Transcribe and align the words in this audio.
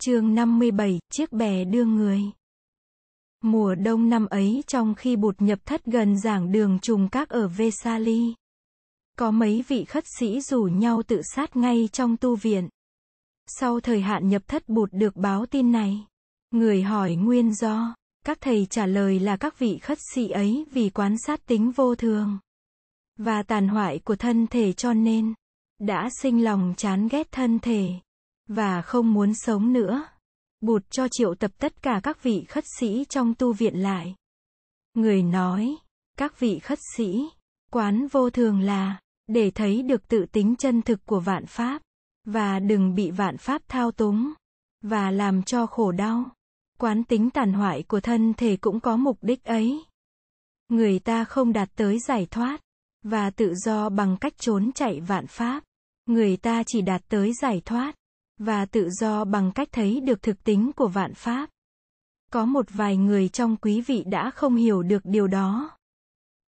chương 0.00 0.34
57, 0.34 0.98
chiếc 1.10 1.32
bè 1.32 1.64
đưa 1.64 1.84
người. 1.84 2.22
Mùa 3.40 3.74
đông 3.74 4.08
năm 4.08 4.26
ấy 4.26 4.62
trong 4.66 4.94
khi 4.94 5.16
bụt 5.16 5.34
nhập 5.38 5.58
thất 5.64 5.84
gần 5.84 6.18
giảng 6.18 6.52
đường 6.52 6.78
trùng 6.78 7.08
các 7.08 7.28
ở 7.28 7.48
Vesali. 7.48 8.34
Có 9.18 9.30
mấy 9.30 9.64
vị 9.68 9.84
khất 9.84 10.04
sĩ 10.18 10.40
rủ 10.40 10.62
nhau 10.62 11.02
tự 11.02 11.20
sát 11.34 11.56
ngay 11.56 11.88
trong 11.92 12.16
tu 12.16 12.36
viện. 12.36 12.68
Sau 13.46 13.80
thời 13.80 14.00
hạn 14.00 14.28
nhập 14.28 14.42
thất 14.46 14.68
bụt 14.68 14.88
được 14.92 15.16
báo 15.16 15.46
tin 15.46 15.72
này. 15.72 16.06
Người 16.50 16.82
hỏi 16.82 17.14
nguyên 17.14 17.54
do. 17.54 17.94
Các 18.26 18.38
thầy 18.40 18.66
trả 18.70 18.86
lời 18.86 19.20
là 19.20 19.36
các 19.36 19.58
vị 19.58 19.78
khất 19.78 19.98
sĩ 20.14 20.28
ấy 20.28 20.66
vì 20.72 20.90
quán 20.90 21.16
sát 21.26 21.46
tính 21.46 21.70
vô 21.70 21.94
thường. 21.94 22.38
Và 23.16 23.42
tàn 23.42 23.68
hoại 23.68 23.98
của 23.98 24.16
thân 24.16 24.46
thể 24.46 24.72
cho 24.72 24.92
nên. 24.92 25.34
Đã 25.78 26.08
sinh 26.22 26.44
lòng 26.44 26.74
chán 26.76 27.08
ghét 27.08 27.32
thân 27.32 27.58
thể 27.58 27.90
và 28.48 28.82
không 28.82 29.12
muốn 29.12 29.34
sống 29.34 29.72
nữa. 29.72 30.04
Bụt 30.60 30.82
cho 30.90 31.08
triệu 31.10 31.34
tập 31.34 31.50
tất 31.58 31.82
cả 31.82 32.00
các 32.02 32.22
vị 32.22 32.44
khất 32.48 32.64
sĩ 32.78 33.04
trong 33.08 33.34
tu 33.34 33.52
viện 33.52 33.82
lại. 33.82 34.14
Người 34.94 35.22
nói, 35.22 35.76
các 36.18 36.40
vị 36.40 36.58
khất 36.58 36.78
sĩ, 36.96 37.28
quán 37.72 38.06
vô 38.06 38.30
thường 38.30 38.60
là, 38.60 39.00
để 39.26 39.50
thấy 39.50 39.82
được 39.82 40.08
tự 40.08 40.26
tính 40.32 40.54
chân 40.58 40.82
thực 40.82 41.06
của 41.06 41.20
vạn 41.20 41.46
pháp, 41.46 41.82
và 42.24 42.58
đừng 42.58 42.94
bị 42.94 43.10
vạn 43.10 43.36
pháp 43.36 43.62
thao 43.68 43.90
túng, 43.90 44.32
và 44.82 45.10
làm 45.10 45.42
cho 45.42 45.66
khổ 45.66 45.92
đau. 45.92 46.24
Quán 46.78 47.04
tính 47.04 47.30
tàn 47.30 47.52
hoại 47.52 47.82
của 47.82 48.00
thân 48.00 48.34
thể 48.34 48.56
cũng 48.56 48.80
có 48.80 48.96
mục 48.96 49.18
đích 49.22 49.44
ấy. 49.44 49.84
Người 50.68 50.98
ta 50.98 51.24
không 51.24 51.52
đạt 51.52 51.68
tới 51.76 51.98
giải 51.98 52.26
thoát, 52.30 52.60
và 53.02 53.30
tự 53.30 53.54
do 53.54 53.88
bằng 53.88 54.16
cách 54.20 54.32
trốn 54.38 54.72
chạy 54.72 55.00
vạn 55.00 55.26
pháp. 55.26 55.64
Người 56.06 56.36
ta 56.36 56.62
chỉ 56.66 56.80
đạt 56.80 57.02
tới 57.08 57.32
giải 57.42 57.62
thoát, 57.64 57.94
và 58.38 58.66
tự 58.66 58.90
do 58.90 59.24
bằng 59.24 59.52
cách 59.52 59.68
thấy 59.72 60.00
được 60.00 60.22
thực 60.22 60.44
tính 60.44 60.70
của 60.76 60.88
vạn 60.88 61.14
pháp. 61.14 61.50
Có 62.32 62.44
một 62.44 62.66
vài 62.68 62.96
người 62.96 63.28
trong 63.28 63.56
quý 63.56 63.80
vị 63.80 64.04
đã 64.06 64.30
không 64.30 64.56
hiểu 64.56 64.82
được 64.82 65.02
điều 65.04 65.26
đó 65.26 65.70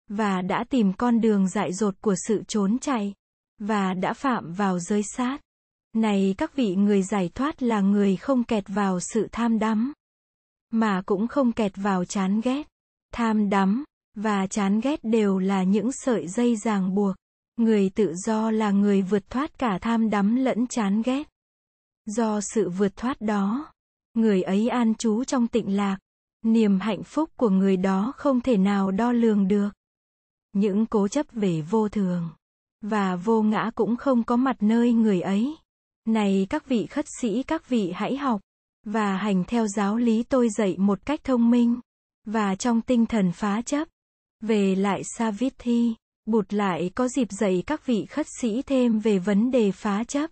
và 0.08 0.42
đã 0.42 0.64
tìm 0.70 0.92
con 0.92 1.20
đường 1.20 1.48
dại 1.48 1.72
dột 1.72 1.94
của 2.00 2.14
sự 2.26 2.42
trốn 2.48 2.78
chạy 2.78 3.14
và 3.58 3.94
đã 3.94 4.12
phạm 4.12 4.52
vào 4.52 4.78
giới 4.78 5.02
sát. 5.02 5.38
Này 5.96 6.34
các 6.38 6.56
vị 6.56 6.74
người 6.74 7.02
giải 7.02 7.30
thoát 7.34 7.62
là 7.62 7.80
người 7.80 8.16
không 8.16 8.44
kẹt 8.44 8.64
vào 8.68 9.00
sự 9.00 9.28
tham 9.32 9.58
đắm, 9.58 9.92
mà 10.70 11.02
cũng 11.06 11.28
không 11.28 11.52
kẹt 11.52 11.72
vào 11.76 12.04
chán 12.04 12.40
ghét. 12.40 12.68
Tham 13.12 13.50
đắm 13.50 13.84
và 14.16 14.46
chán 14.46 14.80
ghét 14.80 15.00
đều 15.02 15.38
là 15.38 15.62
những 15.62 15.92
sợi 15.92 16.28
dây 16.28 16.56
ràng 16.56 16.94
buộc. 16.94 17.16
Người 17.56 17.90
tự 17.94 18.14
do 18.14 18.50
là 18.50 18.70
người 18.70 19.02
vượt 19.02 19.30
thoát 19.30 19.58
cả 19.58 19.78
tham 19.80 20.10
đắm 20.10 20.36
lẫn 20.36 20.66
chán 20.66 21.02
ghét. 21.02 21.29
Do 22.06 22.40
sự 22.40 22.70
vượt 22.70 22.96
thoát 22.96 23.20
đó, 23.20 23.72
người 24.14 24.42
ấy 24.42 24.68
an 24.68 24.94
trú 24.94 25.24
trong 25.24 25.46
tịnh 25.46 25.76
lạc, 25.76 25.98
niềm 26.44 26.80
hạnh 26.80 27.02
phúc 27.02 27.30
của 27.36 27.50
người 27.50 27.76
đó 27.76 28.12
không 28.16 28.40
thể 28.40 28.56
nào 28.56 28.90
đo 28.90 29.12
lường 29.12 29.48
được. 29.48 29.70
Những 30.52 30.86
cố 30.86 31.08
chấp 31.08 31.26
về 31.32 31.62
vô 31.70 31.88
thường 31.88 32.30
và 32.80 33.16
vô 33.16 33.42
ngã 33.42 33.70
cũng 33.74 33.96
không 33.96 34.24
có 34.24 34.36
mặt 34.36 34.56
nơi 34.60 34.92
người 34.92 35.20
ấy. 35.20 35.56
Này 36.06 36.46
các 36.50 36.68
vị 36.68 36.86
khất 36.86 37.04
sĩ 37.20 37.42
các 37.42 37.68
vị 37.68 37.92
hãy 37.94 38.16
học 38.16 38.40
và 38.84 39.16
hành 39.16 39.44
theo 39.44 39.66
giáo 39.66 39.96
lý 39.96 40.22
tôi 40.22 40.48
dạy 40.48 40.76
một 40.78 41.06
cách 41.06 41.20
thông 41.24 41.50
minh 41.50 41.80
và 42.26 42.54
trong 42.54 42.80
tinh 42.80 43.06
thần 43.06 43.32
phá 43.32 43.62
chấp. 43.62 43.88
Về 44.40 44.74
lại 44.74 45.02
Savithi, 45.04 45.94
Bụt 46.26 46.52
lại 46.52 46.90
có 46.94 47.08
dịp 47.08 47.28
dạy 47.30 47.62
các 47.66 47.86
vị 47.86 48.06
khất 48.06 48.26
sĩ 48.40 48.62
thêm 48.62 48.98
về 48.98 49.18
vấn 49.18 49.50
đề 49.50 49.72
phá 49.72 50.04
chấp. 50.04 50.30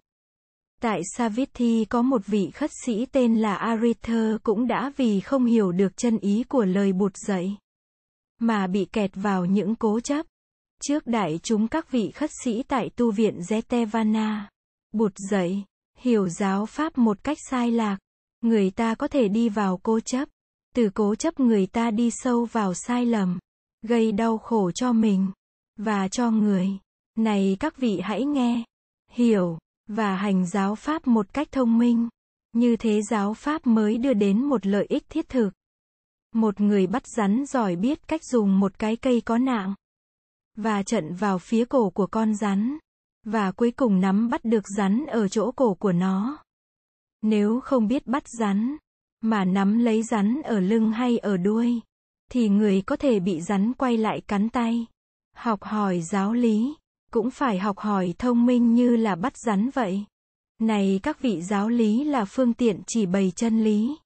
Tại 0.83 1.01
Savithi 1.17 1.85
có 1.85 2.03
một 2.03 2.27
vị 2.27 2.51
khất 2.51 2.71
sĩ 2.85 3.07
tên 3.07 3.37
là 3.37 3.55
Aritha 3.55 4.39
cũng 4.43 4.67
đã 4.67 4.93
vì 4.97 5.21
không 5.21 5.45
hiểu 5.45 5.73
được 5.73 5.97
chân 5.97 6.19
ý 6.19 6.45
của 6.49 6.65
lời 6.65 6.93
bụt 6.93 7.13
dạy. 7.17 7.57
Mà 8.41 8.67
bị 8.67 8.85
kẹt 8.85 9.11
vào 9.15 9.45
những 9.45 9.75
cố 9.75 10.01
chấp. 10.01 10.27
Trước 10.83 11.07
đại 11.07 11.41
chúng 11.43 11.69
các 11.69 11.91
vị 11.91 12.11
khất 12.11 12.31
sĩ 12.45 12.63
tại 12.63 12.91
tu 12.97 13.13
viện 13.13 13.39
Jetavana 13.39 14.41
Bụt 14.93 15.13
dạy, 15.31 15.65
hiểu 15.99 16.29
giáo 16.29 16.67
pháp 16.67 16.99
một 16.99 17.25
cách 17.25 17.39
sai 17.51 17.71
lạc. 17.71 17.99
Người 18.41 18.71
ta 18.71 18.95
có 18.95 19.09
thể 19.09 19.29
đi 19.29 19.49
vào 19.49 19.81
cố 19.83 20.01
chấp. 20.01 20.29
Từ 20.75 20.91
cố 20.95 21.15
chấp 21.15 21.41
người 21.41 21.67
ta 21.67 21.91
đi 21.91 22.11
sâu 22.11 22.45
vào 22.45 22.75
sai 22.75 23.07
lầm. 23.07 23.39
Gây 23.83 24.13
đau 24.13 24.39
khổ 24.39 24.71
cho 24.71 24.93
mình. 24.93 25.31
Và 25.77 26.09
cho 26.09 26.31
người. 26.31 26.69
Này 27.17 27.57
các 27.61 27.77
vị 27.77 28.01
hãy 28.01 28.25
nghe. 28.25 28.65
Hiểu 29.11 29.59
và 29.89 30.17
hành 30.17 30.47
giáo 30.47 30.75
pháp 30.75 31.07
một 31.07 31.35
cách 31.35 31.49
thông 31.53 31.79
minh. 31.79 32.09
Như 32.53 32.77
thế 32.77 33.03
giáo 33.11 33.35
pháp 33.35 33.67
mới 33.67 33.99
đưa 33.99 34.15
đến 34.15 34.45
một 34.45 34.67
lợi 34.67 34.87
ích 34.89 35.05
thiết 35.09 35.29
thực. 35.29 35.51
Một 36.35 36.61
người 36.61 36.87
bắt 36.87 37.03
rắn 37.07 37.47
giỏi 37.47 37.77
biết 37.77 38.09
cách 38.09 38.25
dùng 38.25 38.61
một 38.61 38.79
cái 38.79 38.97
cây 38.97 39.21
có 39.21 39.39
nạng 39.39 39.75
và 40.59 40.83
trận 40.83 41.15
vào 41.15 41.39
phía 41.39 41.65
cổ 41.65 41.91
của 41.91 42.07
con 42.07 42.35
rắn, 42.35 42.79
và 43.25 43.53
cuối 43.53 43.71
cùng 43.71 44.01
nắm 44.01 44.29
bắt 44.29 44.45
được 44.45 44.65
rắn 44.77 45.07
ở 45.07 45.29
chỗ 45.29 45.53
cổ 45.53 45.75
của 45.75 45.93
nó. 45.93 46.39
Nếu 47.23 47.61
không 47.61 47.89
biết 47.89 48.07
bắt 48.07 48.29
rắn, 48.29 48.77
mà 49.21 49.45
nắm 49.45 49.79
lấy 49.79 50.03
rắn 50.03 50.43
ở 50.45 50.61
lưng 50.61 50.93
hay 50.93 51.19
ở 51.19 51.37
đuôi, 51.37 51.81
thì 52.31 52.49
người 52.49 52.83
có 52.87 52.97
thể 52.97 53.21
bị 53.21 53.41
rắn 53.41 53.73
quay 53.73 53.97
lại 53.97 54.21
cắn 54.21 54.49
tay. 54.49 54.87
Học 55.35 55.63
hỏi 55.63 56.01
giáo 56.03 56.33
lý 56.33 56.75
cũng 57.13 57.31
phải 57.31 57.59
học 57.59 57.79
hỏi 57.79 58.15
thông 58.19 58.47
minh 58.47 58.75
như 58.75 58.97
là 58.97 59.15
bắt 59.15 59.37
rắn 59.37 59.71
vậy. 59.71 60.05
Này 60.61 61.01
các 61.03 61.21
vị 61.21 61.43
giáo 61.43 61.69
lý 61.69 62.05
là 62.05 62.25
phương 62.25 62.55
tiện 62.55 62.83
chỉ 62.87 63.07
bày 63.07 63.33
chân 63.37 63.65
lý. 63.65 63.97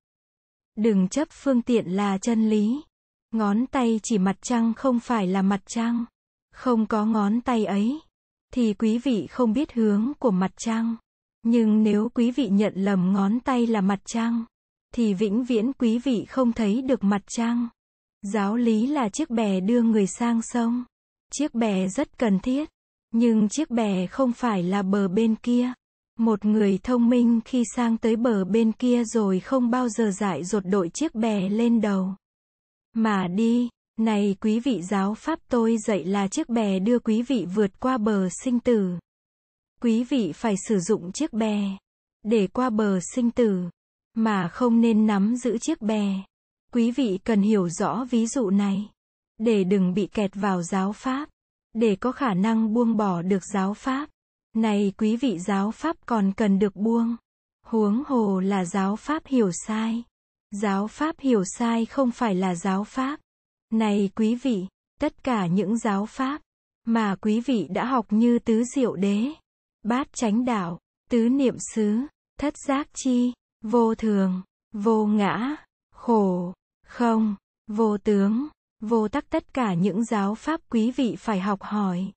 Đừng 0.76 1.08
chấp 1.08 1.28
phương 1.30 1.62
tiện 1.62 1.86
là 1.86 2.18
chân 2.18 2.50
lý. 2.50 2.82
Ngón 3.30 3.66
tay 3.66 4.00
chỉ 4.02 4.18
mặt 4.18 4.36
trăng 4.42 4.74
không 4.74 5.00
phải 5.00 5.26
là 5.26 5.42
mặt 5.42 5.60
trăng. 5.66 6.04
Không 6.54 6.86
có 6.86 7.06
ngón 7.06 7.40
tay 7.40 7.64
ấy, 7.64 8.00
thì 8.52 8.74
quý 8.74 8.98
vị 8.98 9.26
không 9.26 9.52
biết 9.52 9.72
hướng 9.72 10.12
của 10.18 10.30
mặt 10.30 10.52
trăng. 10.56 10.96
Nhưng 11.42 11.82
nếu 11.82 12.08
quý 12.14 12.30
vị 12.30 12.48
nhận 12.48 12.72
lầm 12.76 13.12
ngón 13.12 13.40
tay 13.40 13.66
là 13.66 13.80
mặt 13.80 14.00
trăng, 14.04 14.44
thì 14.94 15.14
vĩnh 15.14 15.44
viễn 15.44 15.72
quý 15.72 15.98
vị 15.98 16.24
không 16.28 16.52
thấy 16.52 16.82
được 16.82 17.04
mặt 17.04 17.22
trăng. 17.26 17.68
Giáo 18.22 18.56
lý 18.56 18.86
là 18.86 19.08
chiếc 19.08 19.30
bè 19.30 19.60
đưa 19.60 19.82
người 19.82 20.06
sang 20.06 20.42
sông. 20.42 20.84
Chiếc 21.32 21.54
bè 21.54 21.88
rất 21.88 22.18
cần 22.18 22.38
thiết. 22.38 22.68
Nhưng 23.12 23.48
chiếc 23.48 23.70
bè 23.70 24.06
không 24.06 24.32
phải 24.32 24.62
là 24.62 24.82
bờ 24.82 25.08
bên 25.08 25.34
kia. 25.34 25.72
Một 26.18 26.44
người 26.44 26.78
thông 26.82 27.08
minh 27.08 27.40
khi 27.44 27.64
sang 27.76 27.98
tới 27.98 28.16
bờ 28.16 28.44
bên 28.44 28.72
kia 28.72 29.04
rồi 29.04 29.40
không 29.40 29.70
bao 29.70 29.88
giờ 29.88 30.10
dại 30.10 30.44
dột 30.44 30.66
đội 30.66 30.88
chiếc 30.88 31.14
bè 31.14 31.48
lên 31.48 31.80
đầu. 31.80 32.14
Mà 32.94 33.28
đi, 33.28 33.68
này 33.98 34.36
quý 34.40 34.60
vị 34.60 34.82
giáo 34.82 35.14
pháp 35.14 35.38
tôi 35.48 35.76
dạy 35.86 36.04
là 36.04 36.28
chiếc 36.28 36.48
bè 36.48 36.78
đưa 36.78 36.98
quý 36.98 37.22
vị 37.22 37.46
vượt 37.54 37.80
qua 37.80 37.98
bờ 37.98 38.28
sinh 38.44 38.60
tử. 38.60 38.98
Quý 39.80 40.04
vị 40.04 40.32
phải 40.34 40.54
sử 40.68 40.78
dụng 40.78 41.12
chiếc 41.12 41.32
bè 41.32 41.76
để 42.22 42.46
qua 42.46 42.70
bờ 42.70 42.98
sinh 43.14 43.30
tử, 43.30 43.64
mà 44.14 44.48
không 44.48 44.80
nên 44.80 45.06
nắm 45.06 45.36
giữ 45.36 45.58
chiếc 45.58 45.82
bè. 45.82 46.22
Quý 46.72 46.90
vị 46.90 47.18
cần 47.24 47.42
hiểu 47.42 47.68
rõ 47.68 48.06
ví 48.10 48.26
dụ 48.26 48.50
này, 48.50 48.90
để 49.38 49.64
đừng 49.64 49.94
bị 49.94 50.06
kẹt 50.06 50.34
vào 50.34 50.62
giáo 50.62 50.92
pháp 50.92 51.28
để 51.72 51.96
có 51.96 52.12
khả 52.12 52.34
năng 52.34 52.74
buông 52.74 52.96
bỏ 52.96 53.22
được 53.22 53.44
giáo 53.44 53.74
pháp. 53.74 54.08
Này 54.56 54.92
quý 54.98 55.16
vị 55.16 55.38
giáo 55.38 55.70
pháp 55.70 55.96
còn 56.06 56.32
cần 56.32 56.58
được 56.58 56.76
buông. 56.76 57.16
Huống 57.66 58.02
hồ 58.06 58.40
là 58.40 58.64
giáo 58.64 58.96
pháp 58.96 59.26
hiểu 59.26 59.50
sai. 59.66 60.02
Giáo 60.50 60.88
pháp 60.88 61.20
hiểu 61.20 61.44
sai 61.44 61.86
không 61.86 62.10
phải 62.10 62.34
là 62.34 62.54
giáo 62.54 62.84
pháp. 62.84 63.20
Này 63.70 64.10
quý 64.16 64.34
vị, 64.34 64.66
tất 65.00 65.24
cả 65.24 65.46
những 65.46 65.78
giáo 65.78 66.06
pháp 66.06 66.42
mà 66.86 67.16
quý 67.20 67.40
vị 67.40 67.68
đã 67.70 67.84
học 67.84 68.06
như 68.10 68.38
tứ 68.38 68.64
diệu 68.64 68.96
đế, 68.96 69.26
bát 69.82 70.12
chánh 70.12 70.44
đạo, 70.44 70.78
tứ 71.10 71.28
niệm 71.28 71.56
xứ, 71.74 71.98
thất 72.38 72.54
giác 72.66 72.88
chi, 72.92 73.32
vô 73.64 73.94
thường, 73.94 74.42
vô 74.72 75.06
ngã, 75.06 75.56
khổ, 75.94 76.52
không, 76.86 77.36
vô 77.66 77.98
tướng, 77.98 78.48
vô 78.82 79.08
tắc 79.08 79.30
tất 79.30 79.54
cả 79.54 79.74
những 79.74 80.04
giáo 80.04 80.34
pháp 80.34 80.60
quý 80.70 80.90
vị 80.90 81.16
phải 81.18 81.40
học 81.40 81.62
hỏi 81.62 82.12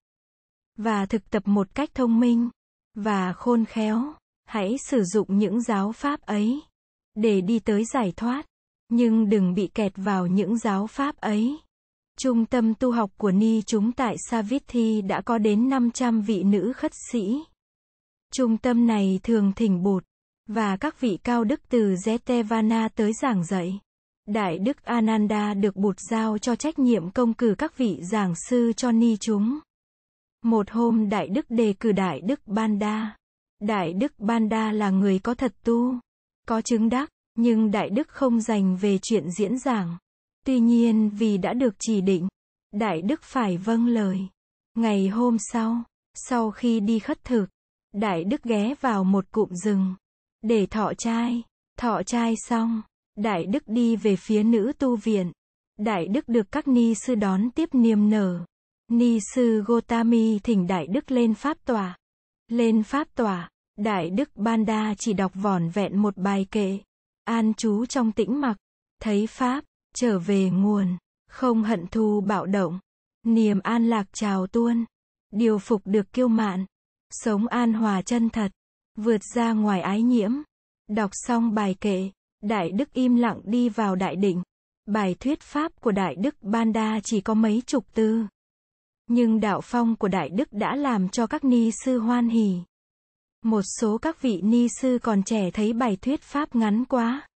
và 0.78 1.06
thực 1.06 1.30
tập 1.30 1.44
một 1.46 1.76
cách 1.76 1.90
thông 1.94 2.20
minh 2.20 2.50
và 2.96 3.34
khôn 3.34 3.66
khéo. 3.66 4.14
Hãy 4.46 4.76
sử 4.90 5.04
dụng 5.04 5.38
những 5.38 5.62
giáo 5.62 5.92
pháp 5.92 6.22
ấy 6.22 6.62
để 7.16 7.42
đi 7.42 7.60
tới 7.60 7.84
giải 7.94 8.14
thoát, 8.16 8.46
nhưng 8.90 9.30
đừng 9.30 9.54
bị 9.54 9.68
kẹt 9.68 9.92
vào 9.96 10.28
những 10.28 10.58
giáo 10.58 10.88
pháp 10.88 11.18
ấy. 11.18 11.58
Trung 12.20 12.46
tâm 12.46 12.74
tu 12.74 12.92
học 12.92 13.12
của 13.18 13.32
Ni 13.32 13.62
chúng 13.62 13.92
tại 13.92 14.16
Savithi 14.30 15.02
đã 15.02 15.22
có 15.22 15.38
đến 15.38 15.70
500 15.70 16.22
vị 16.22 16.44
nữ 16.44 16.74
khất 16.76 16.92
sĩ. 17.12 17.44
Trung 18.34 18.58
tâm 18.58 18.88
này 18.88 19.20
thường 19.24 19.52
thỉnh 19.56 19.84
bụt 19.84 20.04
và 20.48 20.78
các 20.78 21.00
vị 21.00 21.18
cao 21.24 21.44
đức 21.44 21.62
từ 21.70 21.94
jetevana 21.94 22.90
tới 22.96 23.12
giảng 23.22 23.46
dạy. 23.46 23.80
Đại 24.26 24.58
đức 24.60 24.84
Ananda 24.84 25.54
được 25.54 25.76
bụt 25.76 25.96
giao 26.00 26.38
cho 26.38 26.56
trách 26.56 26.80
nhiệm 26.80 27.12
công 27.12 27.34
cử 27.34 27.56
các 27.58 27.78
vị 27.78 28.00
giảng 28.02 28.34
sư 28.50 28.74
cho 28.78 28.92
ni 28.92 29.18
chúng. 29.18 29.60
Một 30.44 30.70
hôm 30.72 31.10
Đại 31.10 31.28
đức 31.28 31.46
đề 31.50 31.74
cử 31.80 31.92
Đại 31.92 32.22
đức 32.22 32.40
Banda. 32.46 33.16
Đại 33.60 33.94
đức 33.94 34.20
Banda 34.20 34.72
là 34.72 34.90
người 34.90 35.20
có 35.20 35.34
thật 35.34 35.54
tu. 35.64 36.00
có 36.48 36.62
chứng 36.62 36.90
đắc, 36.90 37.10
nhưng 37.36 37.72
Đại 37.72 37.90
Đức 37.90 38.08
không 38.08 38.42
dành 38.42 38.78
về 38.78 39.00
chuyện 39.02 39.32
diễn 39.32 39.58
giảng. 39.60 39.98
Tuy 40.46 40.60
nhiên 40.60 41.10
vì 41.10 41.38
đã 41.38 41.54
được 41.54 41.76
chỉ 41.80 42.02
định, 42.02 42.28
Đại 42.72 43.02
Đức 43.02 43.24
phải 43.24 43.58
vâng 43.58 43.88
lời. 43.88 44.20
Ngày 44.76 45.08
hôm 45.08 45.38
sau, 45.40 45.84
sau 46.14 46.52
khi 46.52 46.80
đi 46.80 47.00
khất 47.00 47.24
thực, 47.24 47.46
Đại 47.94 48.24
Đức 48.24 48.44
ghé 48.44 48.76
vào 48.82 49.04
một 49.04 49.32
cụm 49.32 49.50
rừng, 49.64 49.96
để 50.42 50.66
thọ 50.66 50.94
trai. 50.98 51.44
Thọ 51.78 52.04
trai 52.04 52.34
xong, 52.48 52.82
Đại 53.16 53.46
Đức 53.46 53.64
đi 53.68 53.96
về 53.96 54.16
phía 54.16 54.44
nữ 54.44 54.72
tu 54.80 54.96
viện. 54.96 55.32
Đại 55.78 56.08
Đức 56.08 56.28
được 56.28 56.52
các 56.52 56.68
ni 56.68 56.96
sư 56.96 57.16
đón 57.16 57.52
tiếp 57.52 57.70
niềm 57.74 58.10
nở. 58.10 58.46
Ni 58.88 59.20
sư 59.34 59.64
Gotami 59.68 60.40
thỉnh 60.40 60.68
Đại 60.68 60.88
Đức 60.88 61.12
lên 61.12 61.34
pháp 61.34 61.58
tòa. 61.66 61.98
Lên 62.48 62.84
pháp 62.84 63.08
tòa, 63.16 63.50
Đại 63.78 64.10
Đức 64.10 64.30
Banda 64.36 64.94
chỉ 64.98 65.14
đọc 65.14 65.32
vỏn 65.36 65.70
vẹn 65.70 66.02
một 66.02 66.18
bài 66.18 66.48
kệ. 66.52 66.80
An 67.24 67.54
chú 67.58 67.86
trong 67.86 68.12
tĩnh 68.12 68.42
mặc, 68.42 68.58
thấy 69.02 69.28
pháp, 69.28 69.64
trở 69.96 70.20
về 70.20 70.50
nguồn, 70.50 70.98
không 71.30 71.64
hận 71.64 71.88
thù 71.88 72.22
bạo 72.22 72.46
động. 72.46 72.80
Niềm 73.24 73.60
an 73.64 73.90
lạc 73.90 74.08
trào 74.14 74.48
tuôn, 74.48 74.86
điều 75.32 75.60
phục 75.60 75.82
được 75.86 76.14
kiêu 76.14 76.28
mạn, 76.28 76.66
sống 77.10 77.48
an 77.48 77.74
hòa 77.74 78.02
chân 78.02 78.30
thật, 78.30 78.52
vượt 78.98 79.22
ra 79.36 79.54
ngoài 79.54 79.82
ái 79.82 80.02
nhiễm. 80.02 80.32
Đọc 80.90 81.10
xong 81.14 81.54
bài 81.54 81.76
kệ, 81.82 82.12
Đại 82.42 82.72
Đức 82.72 82.94
im 82.94 83.16
lặng 83.16 83.42
đi 83.44 83.70
vào 83.70 83.96
đại 83.96 84.16
định. 84.16 84.44
Bài 84.86 85.16
thuyết 85.20 85.42
pháp 85.42 85.82
của 85.82 85.92
Đại 85.92 86.16
Đức 86.16 86.36
Banda 86.42 87.00
chỉ 87.04 87.22
có 87.22 87.34
mấy 87.34 87.62
chục 87.66 87.86
tư. 87.94 88.26
Nhưng 89.08 89.40
đạo 89.40 89.62
phong 89.64 89.96
của 89.96 90.08
Đại 90.08 90.30
Đức 90.30 90.54
đã 90.54 90.76
làm 90.76 91.10
cho 91.10 91.28
các 91.28 91.44
ni 91.44 91.72
sư 91.72 92.00
hoan 92.00 92.30
hỉ. 92.30 92.58
Một 93.44 93.62
số 93.80 93.98
các 93.98 94.22
vị 94.22 94.42
ni 94.42 94.68
sư 94.82 95.00
còn 95.04 95.24
trẻ 95.24 95.52
thấy 95.52 95.74
bài 95.74 95.98
thuyết 96.02 96.22
pháp 96.22 96.56
ngắn 96.56 96.86
quá. 96.86 97.28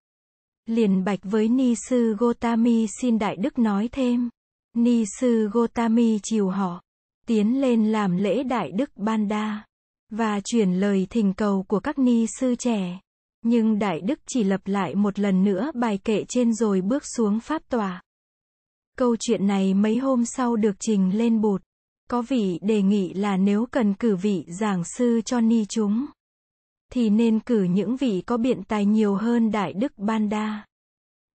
Liền 0.67 1.05
bạch 1.05 1.21
với 1.23 1.49
ni 1.49 1.75
sư 1.89 2.17
Gotami 2.19 2.87
xin 3.01 3.19
Đại 3.19 3.37
Đức 3.37 3.59
nói 3.59 3.89
thêm. 3.93 4.29
Ni 4.75 5.05
sư 5.21 5.49
Gotami 5.53 6.19
chiều 6.23 6.49
họ, 6.49 6.83
tiến 7.27 7.61
lên 7.61 7.93
làm 7.93 8.17
lễ 8.17 8.43
Đại 8.43 8.71
Đức 8.73 8.91
Banda, 8.97 9.67
và 10.11 10.41
chuyển 10.41 10.73
lời 10.73 11.07
thỉnh 11.11 11.35
cầu 11.37 11.65
của 11.69 11.81
các 11.81 11.99
ni 11.99 12.27
sư 12.41 12.55
trẻ. 12.55 13.01
Nhưng 13.43 13.79
Đại 13.79 14.01
Đức 14.01 14.19
chỉ 14.27 14.45
lặp 14.45 14.67
lại 14.67 14.95
một 14.95 15.19
lần 15.19 15.45
nữa 15.45 15.71
bài 15.75 15.99
kệ 15.99 16.25
trên 16.29 16.55
rồi 16.55 16.81
bước 16.81 17.03
xuống 17.17 17.41
pháp 17.41 17.63
tòa. 17.69 18.03
Câu 18.97 19.17
chuyện 19.21 19.47
này 19.47 19.75
mấy 19.75 19.97
hôm 19.97 20.25
sau 20.25 20.57
được 20.57 20.77
trình 20.81 21.19
lên 21.19 21.41
bụt. 21.41 21.63
Có 22.11 22.23
vị 22.23 22.59
đề 22.63 22.83
nghị 22.83 23.15
là 23.15 23.37
nếu 23.37 23.67
cần 23.71 23.95
cử 23.95 24.17
vị 24.17 24.45
giảng 24.61 24.85
sư 24.85 25.21
cho 25.25 25.41
ni 25.41 25.65
chúng, 25.65 26.07
thì 26.93 27.11
nên 27.11 27.41
cử 27.41 27.63
những 27.63 27.97
vị 27.97 28.23
có 28.27 28.37
biện 28.37 28.63
tài 28.69 28.87
nhiều 28.87 29.15
hơn 29.15 29.51
Đại 29.51 29.73
Đức 29.73 29.93
Banda. 29.99 30.67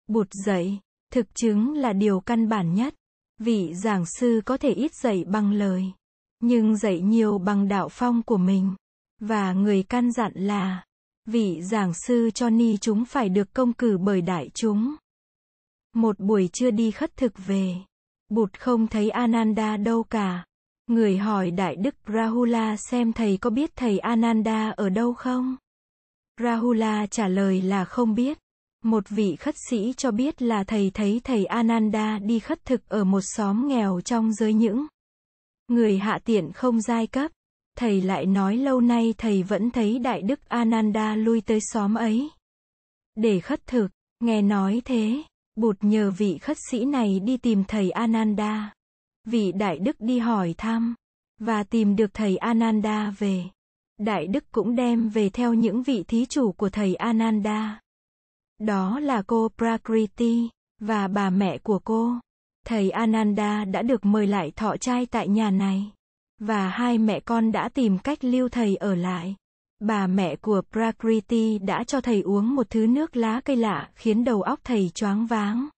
Bụt 0.08 0.28
dạy, 0.46 0.80
thực 1.12 1.34
chứng 1.34 1.72
là 1.72 1.92
điều 1.92 2.20
căn 2.20 2.48
bản 2.48 2.74
nhất. 2.74 2.94
Vị 3.38 3.74
giảng 3.74 4.04
sư 4.06 4.40
có 4.44 4.56
thể 4.56 4.72
ít 4.72 4.94
dạy 4.94 5.24
bằng 5.24 5.52
lời, 5.52 5.84
nhưng 6.40 6.76
dạy 6.76 7.00
nhiều 7.00 7.38
bằng 7.38 7.68
đạo 7.68 7.88
phong 7.90 8.22
của 8.22 8.36
mình. 8.36 8.74
Và 9.20 9.52
người 9.52 9.82
căn 9.82 10.12
dặn 10.12 10.32
là, 10.34 10.84
vị 11.26 11.62
giảng 11.62 11.92
sư 12.06 12.30
cho 12.34 12.50
ni 12.50 12.76
chúng 12.76 13.04
phải 13.04 13.28
được 13.28 13.54
công 13.54 13.72
cử 13.72 13.98
bởi 13.98 14.20
đại 14.20 14.50
chúng. 14.54 14.94
Một 15.94 16.20
buổi 16.20 16.48
trưa 16.52 16.70
đi 16.70 16.90
khất 16.90 17.16
thực 17.16 17.32
về, 17.46 17.74
Bụt 18.32 18.58
không 18.58 18.86
thấy 18.86 19.10
Ananda 19.10 19.76
đâu 19.76 20.02
cả. 20.02 20.44
Người 20.86 21.16
hỏi 21.16 21.50
Đại 21.50 21.76
Đức 21.76 21.94
Rahula 22.06 22.76
xem 22.76 23.12
thầy 23.12 23.36
có 23.36 23.50
biết 23.50 23.70
thầy 23.76 23.98
Ananda 23.98 24.70
ở 24.70 24.88
đâu 24.88 25.14
không? 25.14 25.56
Rahula 26.40 27.06
trả 27.06 27.28
lời 27.28 27.62
là 27.62 27.84
không 27.84 28.14
biết. 28.14 28.38
Một 28.84 29.08
vị 29.08 29.36
khất 29.36 29.54
sĩ 29.68 29.94
cho 29.96 30.10
biết 30.10 30.42
là 30.42 30.64
thầy 30.64 30.90
thấy 30.94 31.20
thầy 31.24 31.44
Ananda 31.44 32.18
đi 32.18 32.38
khất 32.38 32.64
thực 32.64 32.88
ở 32.88 33.04
một 33.04 33.20
xóm 33.22 33.68
nghèo 33.68 34.00
trong 34.00 34.32
giới 34.32 34.52
những 34.52 34.86
người 35.68 35.98
hạ 35.98 36.18
tiện 36.24 36.52
không 36.52 36.80
giai 36.80 37.06
cấp. 37.06 37.30
Thầy 37.78 38.00
lại 38.00 38.26
nói 38.26 38.56
lâu 38.56 38.80
nay 38.80 39.14
thầy 39.18 39.42
vẫn 39.42 39.70
thấy 39.70 39.98
Đại 39.98 40.22
Đức 40.22 40.48
Ananda 40.48 41.16
lui 41.16 41.40
tới 41.40 41.58
xóm 41.60 41.94
ấy. 41.94 42.30
Để 43.14 43.40
khất 43.40 43.66
thực, 43.66 43.88
nghe 44.20 44.42
nói 44.42 44.82
thế, 44.84 45.22
Bụt 45.56 45.76
nhờ 45.80 46.10
vị 46.10 46.38
khất 46.38 46.56
sĩ 46.70 46.84
này 46.84 47.20
đi 47.20 47.36
tìm 47.36 47.64
thầy 47.68 47.90
Ananda. 47.90 48.72
Vị 49.24 49.52
Đại 49.52 49.78
Đức 49.78 49.96
đi 50.00 50.18
hỏi 50.18 50.54
thăm, 50.58 50.94
và 51.38 51.64
tìm 51.64 51.96
được 51.96 52.14
thầy 52.14 52.36
Ananda 52.36 53.14
về. 53.18 53.44
Đại 53.98 54.26
Đức 54.26 54.44
cũng 54.52 54.76
đem 54.76 55.08
về 55.08 55.30
theo 55.30 55.54
những 55.54 55.82
vị 55.82 56.04
thí 56.08 56.26
chủ 56.26 56.52
của 56.52 56.68
thầy 56.68 56.94
Ananda. 56.94 57.80
Đó 58.58 59.00
là 59.00 59.22
cô 59.26 59.48
Prakriti, 59.58 60.48
và 60.80 61.08
bà 61.08 61.30
mẹ 61.30 61.58
của 61.58 61.78
cô. 61.84 62.14
Thầy 62.66 62.90
Ananda 62.90 63.64
đã 63.64 63.82
được 63.82 64.04
mời 64.04 64.26
lại 64.26 64.50
thọ 64.50 64.76
trai 64.76 65.06
tại 65.06 65.28
nhà 65.28 65.50
này. 65.50 65.90
Và 66.46 66.68
hai 66.68 66.98
mẹ 66.98 67.20
con 67.20 67.52
đã 67.52 67.68
tìm 67.68 67.98
cách 67.98 68.24
lưu 68.24 68.48
thầy 68.48 68.76
ở 68.76 68.94
lại. 68.94 69.34
Bà 69.80 70.06
mẹ 70.06 70.36
của 70.36 70.62
Prakriti 70.72 71.58
đã 71.58 71.84
cho 71.84 72.00
thầy 72.00 72.20
uống 72.20 72.54
một 72.54 72.70
thứ 72.70 72.86
nước 72.86 73.16
lá 73.16 73.40
cây 73.44 73.56
lạ 73.56 73.90
khiến 73.94 74.24
đầu 74.24 74.42
óc 74.42 74.60
thầy 74.64 74.90
choáng 74.94 75.26
váng. 75.26 75.68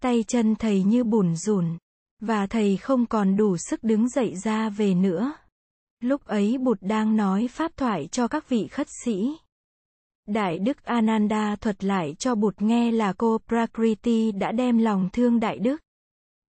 Tay 0.00 0.24
chân 0.28 0.54
thầy 0.54 0.82
như 0.82 1.04
bùn 1.04 1.36
rùn. 1.36 1.64
Và 2.20 2.46
thầy 2.46 2.76
không 2.76 3.06
còn 3.06 3.36
đủ 3.36 3.56
sức 3.56 3.84
đứng 3.84 4.08
dậy 4.08 4.34
ra 4.36 4.68
về 4.68 4.94
nữa. 4.94 5.32
Lúc 6.00 6.24
ấy 6.24 6.58
Bụt 6.58 6.78
đang 6.80 7.16
nói 7.16 7.48
pháp 7.48 7.76
thoại 7.76 8.08
cho 8.12 8.28
các 8.28 8.48
vị 8.48 8.68
khất 8.68 8.86
sĩ. 9.04 9.36
Đại 10.26 10.58
Đức 10.58 10.84
Ananda 10.84 11.56
thuật 11.56 11.84
lại 11.84 12.14
cho 12.18 12.34
Bụt 12.34 12.62
nghe 12.62 12.92
là 12.92 13.12
cô 13.12 13.38
Prakriti 13.48 14.32
đã 14.32 14.52
đem 14.52 14.78
lòng 14.78 15.08
thương 15.12 15.40
Đại 15.40 15.58
Đức. 15.58 15.80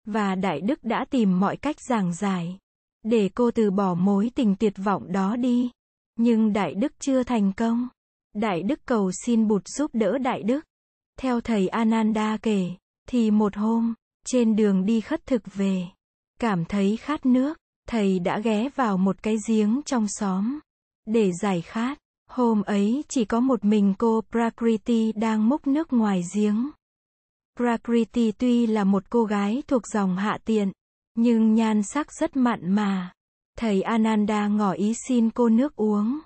Và 0.07 0.35
Đại 0.35 0.61
Đức 0.61 0.85
đã 0.85 1.05
tìm 1.11 1.41
mọi 1.41 1.57
cách 1.57 1.77
giảng 1.81 2.15
giải. 2.15 2.59
Để 3.03 3.31
cô 3.35 3.51
từ 3.51 3.71
bỏ 3.71 3.95
mối 3.95 4.31
tình 4.35 4.57
tuyệt 4.57 4.75
vọng 4.77 5.13
đó 5.13 5.37
đi. 5.37 5.71
Nhưng 6.17 6.53
Đại 6.53 6.75
Đức 6.75 6.93
chưa 6.99 7.23
thành 7.23 7.53
công. 7.53 7.89
Đại 8.35 8.63
Đức 8.63 8.81
cầu 8.87 9.11
xin 9.25 9.49
Bụt 9.49 9.63
giúp 9.69 9.91
đỡ 9.95 10.19
Đại 10.19 10.43
Đức. 10.43 10.61
Theo 11.19 11.41
thầy 11.41 11.69
Ananda 11.69 12.37
kể, 12.43 12.71
thì 13.09 13.31
một 13.31 13.57
hôm, 13.57 13.95
trên 14.27 14.57
đường 14.57 14.87
đi 14.87 15.01
khất 15.01 15.27
thực 15.27 15.43
về, 15.55 15.83
cảm 16.41 16.65
thấy 16.65 16.97
khát 16.97 17.27
nước, 17.27 17.59
thầy 17.89 18.19
đã 18.19 18.41
ghé 18.41 18.69
vào 18.75 18.99
một 18.99 19.23
cái 19.23 19.37
giếng 19.49 19.81
trong 19.87 20.07
xóm. 20.09 20.59
Để 21.07 21.33
giải 21.43 21.61
khát, 21.61 21.99
hôm 22.29 22.63
ấy 22.63 23.05
chỉ 23.09 23.25
có 23.25 23.41
một 23.41 23.65
mình 23.65 23.95
cô 23.99 24.21
Prakriti 24.31 25.13
đang 25.13 25.49
múc 25.49 25.67
nước 25.67 25.93
ngoài 25.93 26.23
giếng. 26.35 26.71
Prakriti 27.57 28.33
tuy 28.33 28.67
là 28.67 28.85
một 28.85 29.11
cô 29.11 29.25
gái 29.25 29.63
thuộc 29.69 29.83
dòng 29.95 30.17
hạ 30.17 30.39
tiện, 30.45 30.73
nhưng 31.15 31.55
nhan 31.55 31.83
sắc 31.83 32.13
rất 32.13 32.37
mặn 32.37 32.71
mà. 32.71 33.13
Thầy 33.59 33.83
Ananda 33.83 34.49
ngỏ 34.49 34.73
ý 34.73 34.95
xin 35.09 35.31
cô 35.31 35.49
nước 35.49 35.77
uống. 35.77 36.19